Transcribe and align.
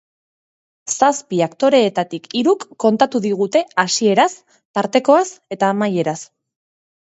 Zazpi 0.93 1.41
aktoretatik 1.45 2.25
hiruk 2.39 2.65
kontatu 2.85 3.23
digute 3.27 3.63
hasieraz, 3.85 4.27
tartekoaz, 4.81 5.25
eta 5.59 5.73
amaieraz. 5.77 6.19